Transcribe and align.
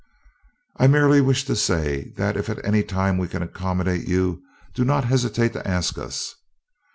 "I 0.77 0.87
merely 0.87 1.21
wished 1.21 1.45
to 1.45 1.55
say 1.55 2.09
that 2.17 2.35
if 2.35 2.49
at 2.49 2.65
any 2.65 2.81
time 2.81 3.19
we 3.19 3.27
can 3.27 3.43
accommodate 3.43 4.07
you, 4.07 4.41
do 4.73 4.83
not 4.83 5.05
hesitate 5.05 5.53
to 5.53 5.67
ask 5.67 5.99
us." 5.99 6.33